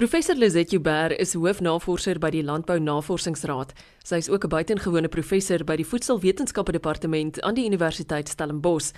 [0.00, 3.74] Professor Lizet Joubert is hoofnavorser by die Landbou Navorsingsraad.
[4.00, 8.92] Sy is ook 'n buitengewone professor by die Voedselwetenskappe Departement aan die Universiteit Stellenbosch.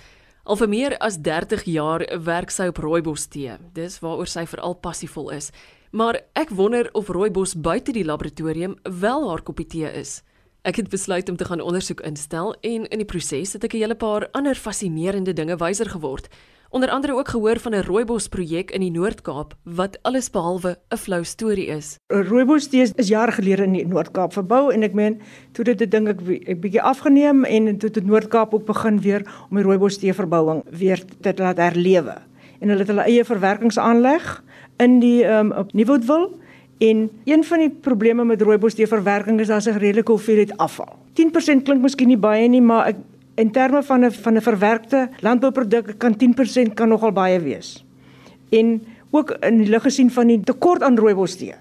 [0.45, 3.51] Al vir meer as 30 jaar werk sy op rooibos tee.
[3.73, 5.51] Dis waaroor sy veral passievol is.
[5.91, 10.23] Maar ek wonder of rooibos buite die laboratorium wel haar koppie tee is.
[10.63, 13.77] Ek het besluit om te gaan ondersoek instel en in die proses het ek 'n
[13.77, 16.29] hele paar ander fascinerende dinge wyser geword.
[16.73, 20.97] Onder andere ook gehoor van 'n rooibos projek in die Noord-Kaap wat alles behalwe 'n
[20.97, 21.97] flou storie is.
[22.07, 26.07] Rooibos tee is jare gelede in die Noord-Kaap verbou en ek meen toe dit ding
[26.07, 30.13] ek 'n bietjie afgeneem en toe het Noord-Kaap ook begin weer om die rooibos tee
[30.13, 32.17] verbouing weer te laat herlewe.
[32.59, 34.43] En hulle het hulle eie verwerkingsaanleg
[34.77, 36.29] in die um, op Nieuwoudtville
[36.77, 40.97] en een van die probleme met rooibos tee verwerking is daar's 'n redelike hoeveelheid afval.
[41.13, 42.95] 10% klink miskien nie baie nie, maar ek
[43.35, 47.85] in terme van 'n van 'n verwerkte landbouproduk kan 10% kan nogal baie wees.
[48.49, 51.53] En ook in die lig gesien van die tekort aan rooibos tee.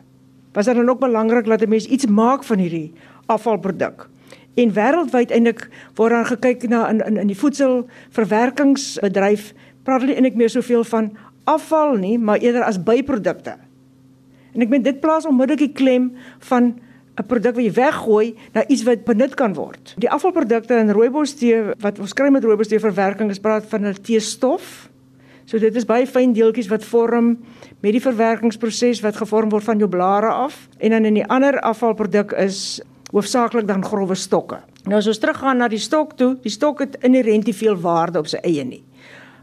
[0.52, 2.92] Was dit dan ook belangrik dat 'n mens iets maak van hierdie
[3.26, 4.08] afvalproduk?
[4.54, 10.34] En wêreldwyd eintlik word daar gekyk na in in in die voedselverwerkingsbedryf praat hulle eintlik
[10.34, 13.56] meer soveel van afval nie, maar eerder as byprodukte.
[14.52, 16.78] En ek meen dit plaas onmiddellik die klem van
[17.20, 19.94] 'n produk wat jy weggooi na iets wat benut kan word.
[20.00, 23.86] Die afvalprodukte in rooibos tee wat ons kry met rooibos tee verwerking is praat van
[23.86, 24.88] 'n teestof.
[25.44, 27.38] So dit is baie fyn deeltjies wat vorm
[27.80, 31.60] met die verwerkingsproses wat gevorm word van jou blare af en dan in die ander
[31.60, 32.80] afvalproduk is
[33.12, 34.62] hoofsaaklik dan grouwe stokke.
[34.84, 38.18] Nou as ons teruggaan na die stok toe, die stok het inherënt nie veel waarde
[38.18, 38.82] op sy eie nie.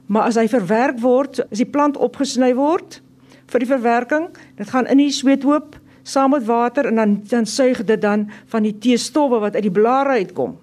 [0.07, 3.01] Maar as hy verwerk word, as die plant opgesny word
[3.49, 5.77] vir die verwerking, dit gaan in die sweethoop
[6.09, 9.73] saam met water en dan dan suig dit dan van die teestowwe wat uit die
[9.73, 10.57] blare uitkom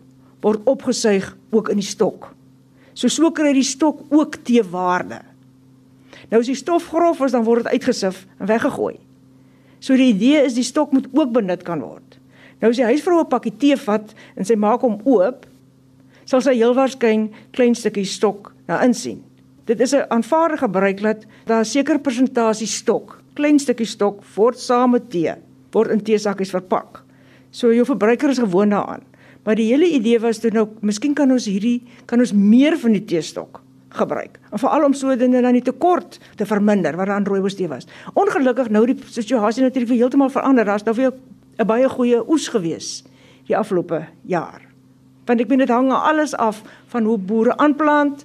[0.44, 2.28] word opgesuig ook in die stok.
[2.94, 5.20] So so kry die stok ook teewaarde.
[6.30, 8.96] Nou as die stof grof is dan word dit uitgesif en weggegooi.
[9.80, 12.18] So die idee is die stok moet ook benut kan word.
[12.60, 15.46] Nou as die huisvrou 'n pakkie tee vat en sy maak hom oop,
[16.24, 19.22] sal sy heel waarskynlik klein stukkie stok daar insien.
[19.66, 24.58] Dit is 'n aanvaarde gebruik dat daar 'n sekere persentasie stok klein stukkie stok word
[24.60, 25.34] saam met tee
[25.76, 27.02] word in teesakkies verpak.
[27.52, 29.04] So jou verbruiker is gewoond daaraan.
[29.44, 32.96] Maar die hele idee was toe nou, miskien kan ons hierdie kan ons meer van
[32.96, 33.60] die teestok
[33.96, 34.40] gebruik.
[34.50, 37.86] En veral om sodoende dan die tekort te verminder wat aan rooibos tee was.
[38.14, 40.66] Ongelukkig nou die situasie natuurlik heeltemal verander.
[40.66, 41.12] Daar's nou weer
[41.58, 43.04] 'n baie goeie oes gewees
[43.46, 44.60] die afgelope jaar.
[45.26, 48.24] Want ek meen dit hang alles af van hoe boere aanplant,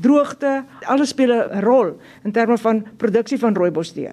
[0.00, 4.10] droogte, alles speel 'n rol in terme van produksie van rooibos tee.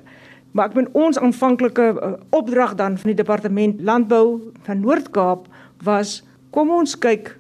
[0.52, 5.48] Maar ek ben ons aanvanklike uh, opdrag dan van die departement landbou van Noord-Kaap
[5.86, 6.20] was
[6.56, 7.36] kom ons kyk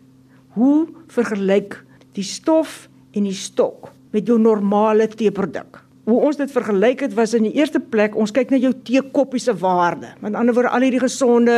[0.57, 1.79] hoe vergelyk
[2.17, 2.87] die stof
[3.17, 5.81] en die stok met jou normale teeproduk.
[6.09, 9.41] Hoe ons dit vergelyk het was in die eerste plek ons kyk na jou teekoppie
[9.41, 10.09] se waarde.
[10.23, 11.53] Met ander woorde al hierdie gesonde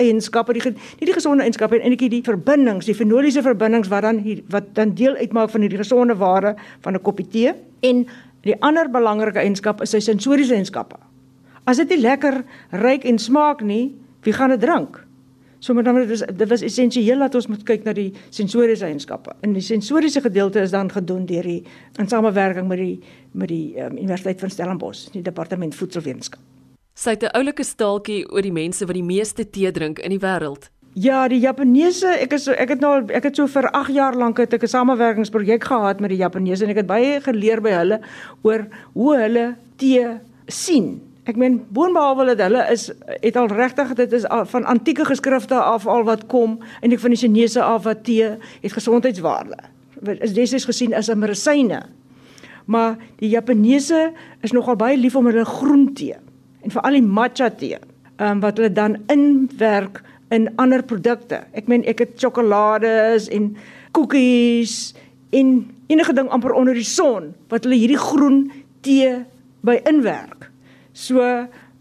[0.00, 4.22] eienskappe, die nie die gesonde eienskappe en eintlik die verbindings, die fenoliese verbindings wat dan
[4.24, 6.54] hier, wat dan deel uitmaak van hierdie gesonde waarde
[6.84, 8.06] van 'n koppie tee en
[8.42, 10.98] Die ander belangrike eienskap is sy sensoriese eienskappe.
[11.64, 12.42] As dit nie lekker
[12.82, 13.94] ruik en smaak nie,
[14.26, 14.98] wie gaan dit drink?
[15.62, 19.36] So met ander woorde, dit was essensieel dat ons moet kyk na die sensoriese eienskappe.
[19.46, 21.60] En die sensoriese gedeelte is dan gedoen deur die
[22.02, 22.96] in samewerking met die
[23.32, 26.42] met die um, Universiteit van Stellenbosch, die departement voedselwetenskap.
[26.98, 30.18] Sy het 'n oulike staaltjie oor die mense wat die meeste tee drink in die
[30.18, 30.71] wêreld.
[30.92, 34.36] Ja, die Japaneese, ek is ek het nou ek het so vir 8 jaar lank
[34.42, 38.00] het ek 'n samewerkingsprojek gehad met die Japaneese en ek het baie geleer by hulle
[38.42, 41.00] oor hoe hulle tee sien.
[41.24, 42.92] Ek meen boonbehalwe dat hulle is
[43.22, 47.10] het al regtig dit is van antieke geskrifte af al wat kom en ek van
[47.10, 49.56] die Chinese af wat tee het gesondheidswaarde.
[50.20, 51.82] Is destyds gesien as 'n medisyne.
[52.66, 56.16] Maar die Japaneese is nogal baie lief om hulle groen tee
[56.62, 57.78] en veral die matcha tee,
[58.18, 61.42] ehm um, wat hulle dan inwerk in ander produkte.
[61.52, 63.52] Ek meen ek het sjokolades en
[63.92, 64.94] koekies
[65.36, 65.58] en
[65.92, 68.46] enige ding amper onder die son wat hulle hierdie groen
[68.84, 69.20] tee
[69.66, 70.48] by inwerk.
[70.96, 71.20] So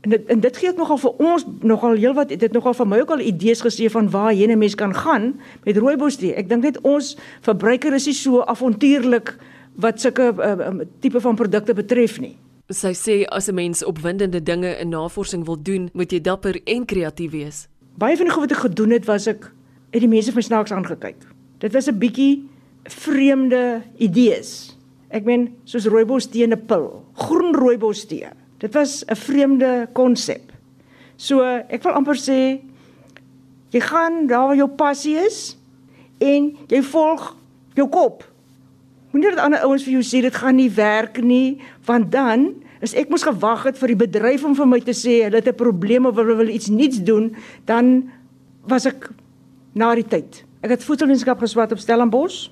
[0.02, 3.02] en dit en dit gee ook nogal vir ons nogal heelwat dit nogal vir my
[3.04, 6.36] ook al idees gesê van waar jy 'n mens kan gaan met rooibos tee.
[6.36, 9.38] Ek dink net ons verbruiker is nie so avontuurlik
[9.76, 12.38] wat sulke uh, tipe van produkte betref nie.
[12.70, 16.86] Sy sê as 'n mens opwindende dinge in navorsing wil doen, moet jy dapper en
[16.86, 17.71] kreatief wees
[18.02, 19.46] baie van die goed wat ek gedoen het was ek
[19.92, 21.20] het die mense van snaaks aangekyk.
[21.62, 22.50] Dit was 'n bietjie
[22.90, 24.76] vreemde idees.
[25.10, 28.30] Ek meen soos rooibos tee en 'n pil, groen rooibos tee.
[28.58, 30.52] Dit was 'n vreemde konsep.
[31.18, 32.60] So ek wil amper sê
[33.70, 35.58] jy gaan daar waar jou passie is
[36.20, 37.36] en jy volg
[37.76, 38.24] jou kop.
[39.12, 42.96] Moenie dat ander ouens vir jou sê dit gaan nie werk nie, want dan As
[42.98, 45.58] ek moes gewag het vir die bedryf om vir my te sê hulle het 'n
[45.58, 47.36] probleem of hulle wil iets niets doen,
[47.66, 48.10] dan
[48.68, 49.10] was ek
[49.74, 50.44] na die tyd.
[50.62, 52.50] Ek het voedselwetenskap geswat op Stellenbosch.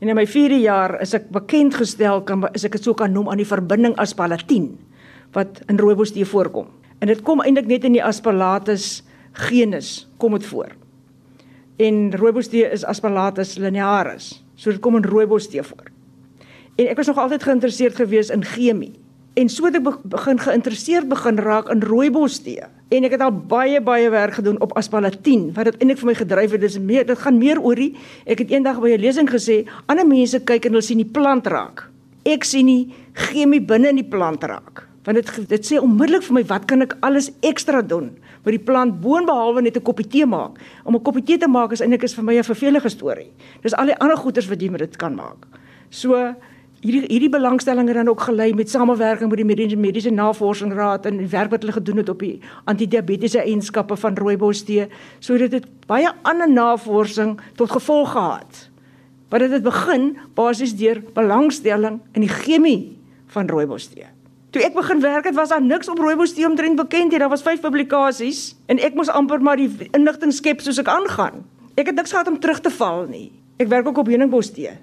[0.00, 3.12] En in my 4de jaar is ek bekend gestel kan is ek dit sou kan
[3.12, 4.78] noem aan die verbinding aspalatin
[5.32, 6.66] wat in rooibos tee voorkom.
[6.98, 9.02] En dit kom eintlik net in die Aspalatus
[9.32, 10.72] genus kom dit voor.
[11.76, 14.42] En rooibos tee is Aspalatus linearis.
[14.56, 15.90] So dit kom in rooibos tee voor.
[16.76, 18.94] En ek was nog altyd geïnteresseerd gewees in chemie.
[19.36, 22.64] En so het ek begin geïnteresseerd begin raak in rooibos tee.
[22.88, 26.14] En ek het al baie baie werk gedoen op aspalatin wat dit eintlik vir my
[26.16, 26.62] gedryf het.
[26.62, 27.90] Dis meer dit gaan meer oor die
[28.24, 31.46] ek het eendag by 'n lesing gesê, ander mense kyk en hulle sien die plant
[31.46, 31.84] raak.
[32.24, 34.88] Ek sien die chemie binne in die plant raak.
[35.04, 38.64] Want dit dit sê onmiddellik vir my wat kan ek alles ekstra doen met die
[38.64, 40.56] plant boonbehalwe net 'n koppie tee maak.
[40.84, 43.32] Om 'n koppie tee te maak is eintlik is vir my 'n vervelige storie.
[43.62, 45.46] Dis al die ander goeders wat jy met dit kan maak.
[45.90, 46.34] So
[46.84, 51.20] hierdie hierdie belangstelling het dan ook gelei met samewerking met die mediese mediese navorsingsraad en
[51.22, 54.88] die werk wat hulle gedoen het op die antidiabetiese eienskappe van rooibos tee
[55.20, 58.68] sodat dit baie ander navorsing tot gevolg gehad.
[59.30, 62.96] Wat dit het begin basies deur belangstelling in die chemie
[63.34, 64.06] van rooibos tee.
[64.54, 67.18] Toe ek begin werk het was daar niks op rooibos tee omtrent bekend nie.
[67.18, 71.42] Daar was 5 publikasies en ek moes amper maar die inligting skep soos ek aangaan.
[71.76, 73.32] Ek het niks gehad om terug te val nie.
[73.60, 74.76] Ek werk ook op heuningbos tee.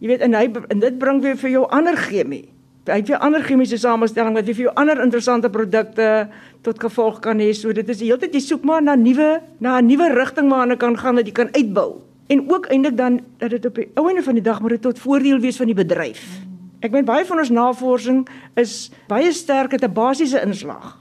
[0.00, 2.46] Jy weet en hy en dit bring weer vir jou ander chemie.
[2.88, 6.06] Hy het weer ander chemiese samestelling wat weer vir jou ander interessante produkte
[6.64, 7.50] tot gevolg kan hê.
[7.54, 10.48] So dit is die hele tyd jy soek maar na nuwe na 'n nuwe rigting
[10.48, 12.00] waarna kan gaan dat jy kan uitbou.
[12.28, 14.82] En ook eintlik dan dat dit op die ou einde van die dag moet dit
[14.82, 16.24] tot voordeel wees van die bedryf.
[16.80, 20.96] Ek meen baie van ons navorsing is baie sterk het 'n basiese inslag.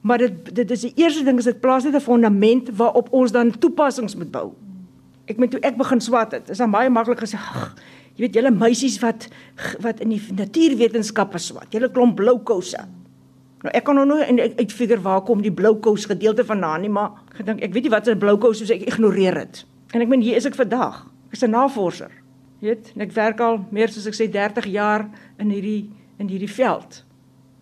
[0.00, 3.32] Maar dit dit is die eerste ding is dit plaas net 'n fondament waarop ons
[3.32, 4.52] dan toepassings moet bou.
[5.26, 7.74] Ek meen toe ek begin swat het, is dan baie maklik gesê, ag,
[8.16, 9.26] Jy weet julle meisies wat
[9.84, 11.68] wat in die natuurwetenskappe swat.
[11.74, 12.80] Julle klomp blou kouse.
[13.64, 14.22] Nou ek kan nou nog
[14.56, 17.92] uitfigure waar kom die blou kous gedeelte vandaan nie, maar ek dink ek weet nie
[17.92, 19.64] wat 'n blou kous is, ek ignoreer dit.
[19.92, 21.04] En ek meen hier is ek vandag.
[21.28, 22.10] Ek is 'n navorser.
[22.60, 27.04] Weet, ek werk al meer soos ek sê 30 jaar in hierdie in hierdie veld.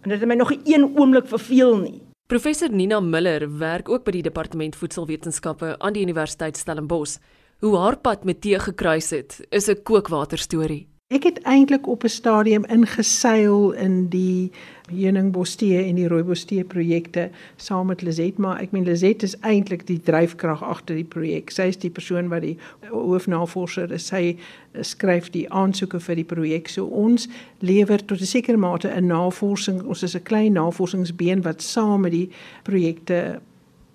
[0.03, 2.03] En dit het my nog nie een oomblik verveel nie.
[2.27, 7.19] Professor Nina Miller werk ook by die departement voedselwetenskappe aan die Universiteit Stellenbosch.
[7.65, 10.87] Hoe haar pad met tee gekruis het, is 'n kookwater storie.
[11.07, 14.51] Ek het eintlik op 'n stadium ingeseil in die
[14.93, 20.01] heuningbostee en die rooibostee projekte saam met Lizet, maar ek meen Lizet is eintlik die
[20.01, 21.51] dryfkrag agter die projek.
[21.51, 22.59] Sy is die persoon wat die
[22.91, 24.07] hoofnavorser is.
[24.07, 24.37] Sy
[24.81, 26.69] skryf die aansoeke vir die projek.
[26.69, 27.29] So ons
[27.59, 29.83] lewer tot 'n sekere mate 'n navorsing.
[29.83, 32.31] Ons is 'n klein navorsingsbeen wat saam met die
[32.63, 33.41] projekte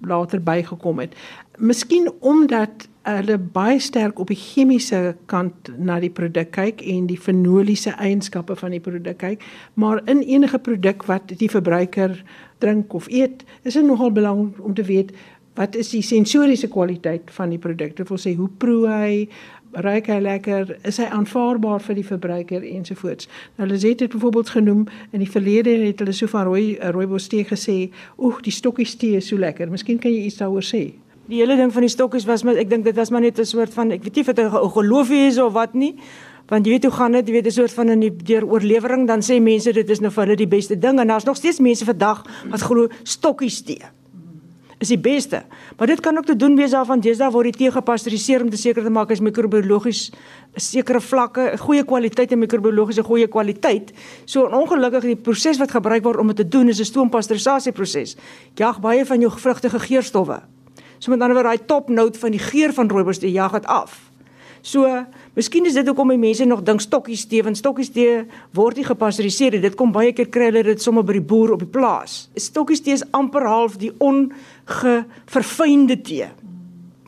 [0.01, 1.15] later bygekom het.
[1.57, 7.17] Miskien omdat hulle baie sterk op die chemiese kant na die produk kyk en die
[7.19, 9.43] fenoliese eienskappe van die produk kyk,
[9.79, 12.17] maar in enige produk wat die verbruiker
[12.59, 15.15] drink of eet, is dit nogal belangrik om te weet
[15.59, 17.95] wat is die sensoriese kwaliteit van die produk.
[17.97, 19.15] Dit wil sê hoe proe hy,
[19.83, 23.27] ruik hy lekker, is hy aanvaarbaar vir die verbruiker ensovoorts.
[23.57, 27.27] Nou hulle het dit byvoorbeeld genoem in die verlede het hulle so van rooi rooibos
[27.27, 30.93] tee gesê, "Oeg, die stokkies tee is so lekker." Miskien kan jy iets daaroor sê
[31.29, 33.45] die hele ding van die stokkies was maar ek dink dit was maar net 'n
[33.45, 35.95] soort van ek weet nie of dit 'n geloofie is of wat nie.
[36.47, 39.21] Want jy weet hoe gaan dit, jy weet 'n soort van die deur oorlewering dan
[39.21, 41.85] sê mense dit is nou vir hulle die beste ding en daar's nog steeds mense
[41.85, 43.85] vandag wat glo stokkies tee
[44.79, 45.43] is die beste.
[45.77, 48.49] Maar dit kan ook te doen wees daarvan dis daar word die tee gepasteuriseer om
[48.49, 50.11] te seker te maak is microbiologies
[50.55, 53.91] sekere vlakke, goeie kwaliteit en microbiologiese goeie kwaliteit.
[54.25, 58.15] So ongelukkig die proses wat gebruik word om dit te doen is 'n stoompasteurisasie proses.
[58.55, 60.41] Jag baie van jou vrugtige geurstowwe.
[60.99, 63.65] So met ander woorde daai top note van die geur van rooibos die jag dit
[63.65, 64.09] af.
[64.61, 64.83] So,
[65.37, 68.25] miskien is dit hoekom die mense nog dink stokkies tee, want stokkies tee
[68.55, 69.63] word nie gepasteuriseer nie.
[69.63, 72.27] Dit kom baie keer kry hulle dit sommer by die boer op die plaas.
[72.35, 76.27] Stokkies tee is amper half die ongeverfynde tee.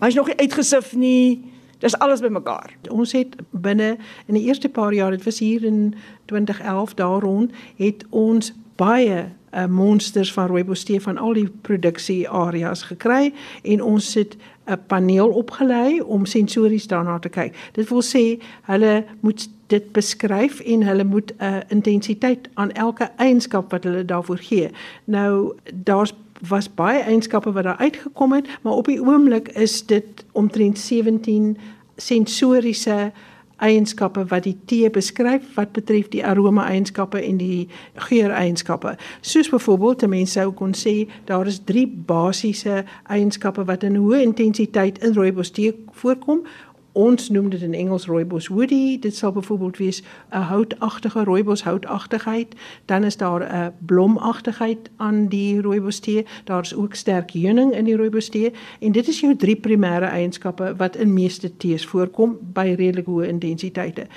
[0.01, 1.51] Hy's nog nie uitgesif nie.
[1.81, 2.71] Dis alles bymekaar.
[2.93, 3.97] Ons het binne
[4.29, 5.95] in die eerste paar jaar, dit was hier in
[6.29, 12.29] 2011 daar rond, het ons baie uh, monsters van rooibos tee van al die produksie
[12.29, 17.55] areas gekry en ons het 'n paneel opgelei om sensories daarna te kyk.
[17.71, 23.11] Dit wil sê hulle moet dit beskryf en hulle moet 'n uh, intensiteit aan elke
[23.17, 24.69] eienskap wat hulle daarvoor gee.
[25.05, 26.13] Nou daar's
[26.47, 31.57] was baie eienskappe wat daar uitgekom het, maar op die oomblik is dit omtrent 17
[31.95, 33.30] sensoriese uh,
[33.61, 37.67] eienskappe wat die tee beskryf wat betref die aroma eienskappe en die
[38.07, 38.95] geur eienskappe.
[39.21, 40.95] Soos byvoorbeeld, mense sou kon sê
[41.29, 46.45] daar is drie basiese eienskappe wat in hoë intensiteit in rooibos tee voorkom
[46.91, 48.99] Ons noem dit in Engels rooibos woody.
[48.99, 52.55] Dit sal byvoorbeeld wees 'n houtagtige rooibos houtagtigheid.
[52.85, 56.25] Dan is daar 'n blomagtigheid aan die rooibos tee.
[56.43, 60.75] Daar's ook sterk heuning in die rooibos tee en dit is jou drie primêre eienskappe
[60.77, 64.07] wat in meeste tees voorkom by redelik hoë intensiteite.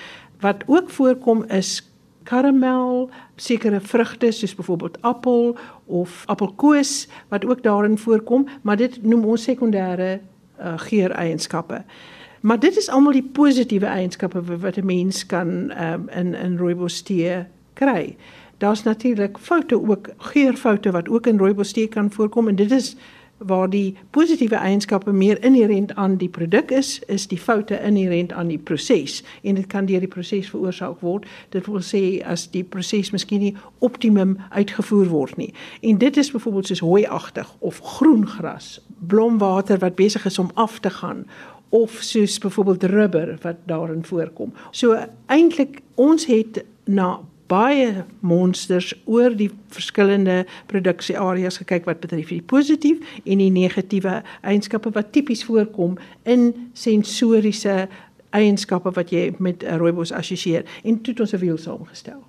[0.40, 7.98] Wat ook voorkom is karamel, sekere vrugte soos byvoorbeeld appel of appelkoos wat ook daarin
[7.98, 10.20] voorkom, maar dit noem ons sekondêre
[10.60, 11.84] uh, geureienskappe.
[12.44, 15.48] Maar dit is almal die positiewe eienskappe wat 'n mens kan
[15.82, 18.16] um, in in rooibos tee kry.
[18.58, 22.96] Daar's natuurlik foute ook geurfoute wat ook in rooibos tee kan voorkom en dit is
[23.38, 28.48] waar die positiewe eienskappe meer inherënt aan die produk is, is die foute inherënt aan
[28.48, 31.26] die proses en dit kan deur die proses veroorsaak word.
[31.48, 35.54] Dit wil sê as die proses miskien nie optimum uitgevoer word nie.
[35.80, 40.78] En dit is byvoorbeeld soos hooiagtig of groen gras, blomwater wat besig is om af
[40.78, 41.26] te gaan
[41.74, 44.52] of soos byvoorbeeld rubber wat daarin voorkom.
[44.70, 44.94] So
[45.26, 53.02] eintlik ons het na baie monsters oor die verskillende produksieareas gekyk wat betref die positief
[53.24, 57.88] en die negatiewe eienskappe wat tipies voorkom in sensoriese
[58.34, 62.22] eienskappe wat jy met rooibos assosieer en toe het ons 'n wiel saamgestel.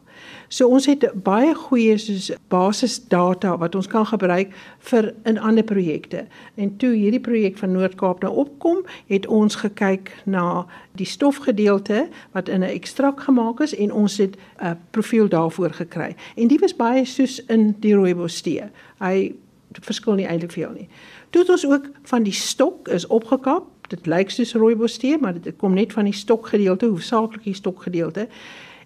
[0.47, 4.53] So ons het baie goeie soos basisdata wat ons kan gebruik
[4.89, 6.25] vir in ander projekte.
[6.55, 10.65] En toe hierdie projek van Noord-Kaap nou opkom, het ons gekyk na
[10.95, 16.15] die stofgedeelte wat in 'n ekstrak gemaak is en ons het 'n profiel daarvoor gekry.
[16.35, 18.63] En dit was baie soos in die rooibos tee.
[18.99, 19.35] Hy
[19.71, 20.87] verskil nie eintlik veel nie.
[21.29, 23.63] Toe het ons ook van die stok is opgekap.
[23.87, 28.27] Dit lyk soos rooibos tee, maar dit kom net van die stokgedeelte, hoofsaaklik die stokgedeelte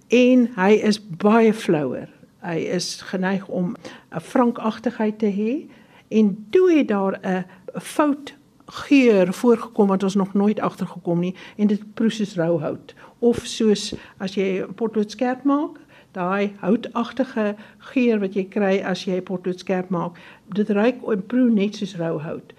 [0.09, 2.09] en hy is baie flouer.
[2.45, 3.75] Hy is geneig om
[4.11, 5.69] 'n frankagtigheid te hê.
[6.07, 7.45] En toe het daar 'n
[7.79, 8.33] fout
[8.65, 11.35] geur voorgekom wat ons nog nooit agtergekom nie.
[11.57, 15.79] En dit proe soos rou hout of soos as jy potlood skerp maak
[16.11, 17.55] daai houtagtige
[17.91, 20.17] geur wat jy kry as jy potlood skerp maak
[20.55, 22.53] dit ruik en proe net soos rou hout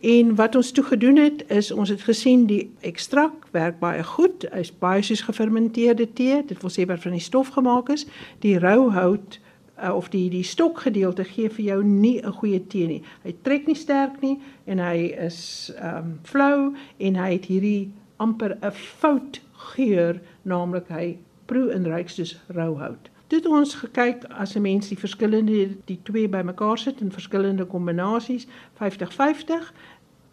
[0.00, 4.46] En wat ons toe gedoen het is ons het gesien die ekstrak werk baie goed.
[4.54, 6.44] Hy's baie soos gefermenteerde tee.
[6.46, 8.06] Dit wil sê wat van die stof gemaak is.
[8.38, 9.40] Die rou hout
[9.82, 13.02] uh, of die die stokgedeelte gee vir jou nie 'n goeie tee nie.
[13.24, 17.90] Hy trek nie sterk nie en hy is ehm um, flou en hy het hierdie
[18.16, 23.10] amper 'n fout geur, naamlik hy proe en ruik soos rou hout.
[23.28, 28.46] Dit ons gekyk as 'n mens die verskillende die twee bymekaar sit in verskillende kombinasies
[28.80, 29.72] 50-50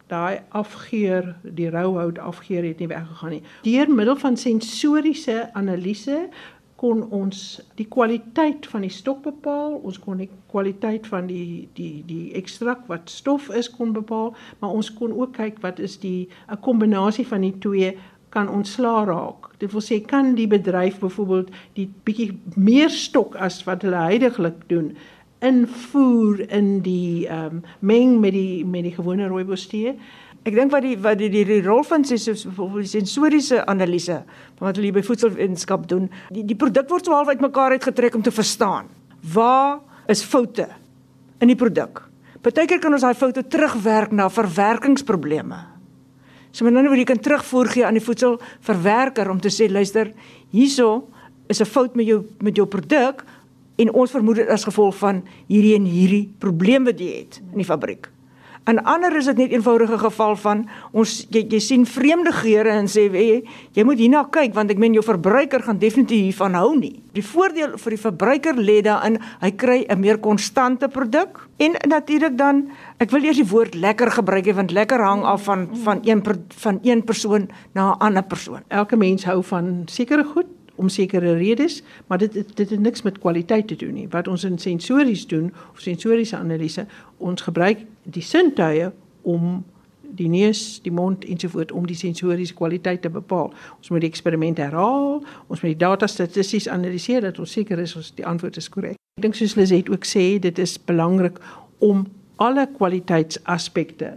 [0.06, 3.42] daai afgeur die rouhout afgeur het nie weggegaan nie.
[3.62, 6.28] Deur middel van sensoriese analise
[6.76, 12.02] kon ons die kwaliteit van die stok bepaal, ons kon die kwaliteit van die die
[12.06, 16.28] die ekstrak wat stof is kon bepaal, maar ons kon ook kyk wat is die
[16.48, 17.96] 'n kombinasie van die twee
[18.36, 19.50] kan ontslaa raak.
[19.62, 24.66] Dit wil sê kan die bedryf byvoorbeeld die bietjie meer stok as wat hulle heidaglik
[24.70, 24.92] doen
[25.44, 29.92] invoer in die ehm um, meng met die met die gewone rooibos tee.
[30.46, 33.62] Ek dink wat die wat die die, die rol van sê soos byvoorbeeld die sensoriese
[33.66, 34.22] analise
[34.60, 38.32] wat hulle by voedselwetenskap doen, die die produk word so half uitmekaar uitgetrek om te
[38.32, 38.88] verstaan.
[39.34, 40.68] Waar is foute
[41.40, 42.06] in die produk?
[42.40, 45.75] Partykeer kan ons daai foute terugwerk na verwerkingsprobleme.
[46.56, 50.14] So met ander woorde jy kan terugvoer gee aan die voedselverwerker om te sê luister,
[50.56, 51.04] hierso
[51.52, 53.24] is 'n fout met jou met jou produk
[53.76, 57.58] en ons vermoed dit as gevolg van hierdie en hierdie probleme wat jy het in
[57.58, 58.08] die fabriek.
[58.66, 62.88] En ander is dit net eenvoudige geval van ons jy, jy sien vreemde geure en
[62.90, 63.36] sê jy,
[63.76, 66.96] jy moet hierna kyk want ek meen jou verbruiker gaan definitief hiervan hou nie.
[67.14, 72.36] Die voordeel vir die verbruiker lê daarin hy kry 'n meer konstante produk en natuurlik
[72.36, 72.66] dan
[72.98, 76.22] ek wil eers die woord lekker gebruik want lekker hang af van van een
[76.58, 78.62] van een persoon na 'n ander persoon.
[78.68, 80.46] Elke mens hou van sekere goed
[80.76, 84.08] om sekere redes, maar dit dit het niks met kwaliteit te doen nie.
[84.08, 88.90] Wat ons in sensories doen of sensoriese analise, ons gebruik die sintuie
[89.22, 89.64] om
[90.16, 93.50] die neus, die mond ensovoorts om die sensoriese kwaliteit te bepaal.
[93.78, 97.96] Ons moet die eksperiment herhaal, ons moet die data statisties analiseer dat ons seker is
[97.96, 98.96] ons die antwoord is korrek.
[99.16, 101.40] Ek dink soos Liset ook sê, dit is belangrik
[101.84, 102.06] om
[102.42, 104.12] alle kwaliteitsaspekte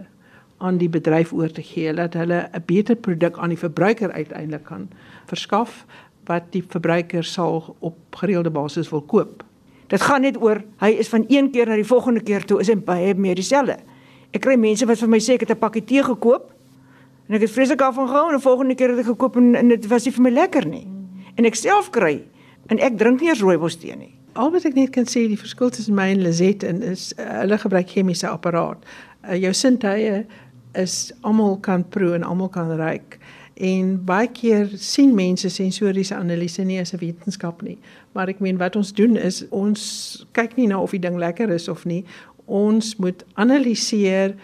[0.60, 4.64] aan die bedryf oor te gee dat hulle 'n beter produk aan die verbruiker uiteindelik
[4.64, 4.90] kan
[5.26, 5.86] verskaf
[6.30, 9.42] wat die verbruiker sal op gereelde basis wil koop.
[9.90, 12.70] Dit gaan net oor hy is van een keer na die volgende keer toe is
[12.70, 13.80] hy baie meer dieselfde.
[14.30, 16.52] Ek kry mense wat vir my sê ek het 'n pakkie tee gekoop
[17.28, 19.54] en ek het vreeslik af van gehou en die volgende keer het ek gekoop en,
[19.54, 20.86] en dit was nie vir my lekker nie.
[21.36, 22.22] En ek self kry
[22.68, 24.14] en ek drink nie eens rooibos tee nie.
[24.34, 27.42] Al wat ek net kan sê die verskil tussen my en Lizet en is uh,
[27.42, 28.78] hulle gebruik chemiese apparaat.
[29.26, 30.26] Uh, jou sintuie
[30.78, 33.18] is almal kan proe en almal kan ruik
[33.60, 37.78] En baie keer sien mense sensoriese analise nie as 'n wetenskap nie.
[38.12, 41.50] Maar ek meen wat ons doen is ons kyk nie na of die ding lekker
[41.50, 42.04] is of nie.
[42.46, 44.34] Ons moet analiseer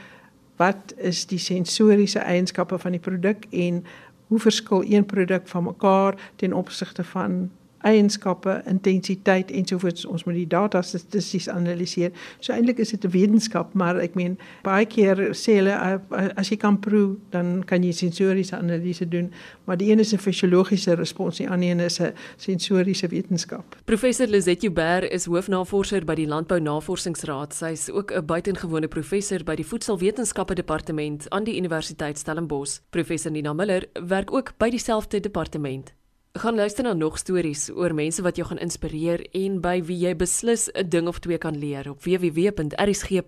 [0.57, 3.85] wat is die sensoriese eienskappe van die produk en
[4.29, 7.51] hoe verskil een produk van mekaar ten opsigte van
[7.87, 10.05] eienskappe, intensiteit ensovoorts.
[10.11, 12.13] Ons moet die data statisties analiseer.
[12.41, 16.01] So eintlik is dit 'n wetenskap, maar ek meen baie keer sê hulle
[16.37, 19.33] as jy kan proe, dan kan jy sensoriese analise doen,
[19.65, 23.77] maar die een is 'n fisiologiese respons, die ander een is 'n sensoriese wetenskap.
[23.85, 27.55] Professor Lizette Joubert is hoofnavorser by die Landbou Navorsingsraad.
[27.55, 32.81] Sy is ook 'n buitengewone professor by die Voedselwetenskappe Departement aan die Universiteit Stellenbosch.
[32.91, 35.95] Professor Nina Miller werk ook by dieselfde departement
[36.39, 40.17] gaan luister na nog stories oor mense wat jou gaan inspireer en by wie jy
[40.17, 43.27] beslis 'n ding of twee kan leer op www.rsg.co.za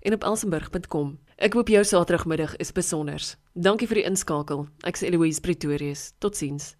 [0.00, 1.18] en op elsenburg.com.
[1.36, 3.20] Ek hoop jou Saterdagmiddag is besonder.
[3.54, 4.68] Dankie vir die inskakel.
[4.84, 6.12] Ek's Eloise Pretorius.
[6.18, 6.79] Totsiens.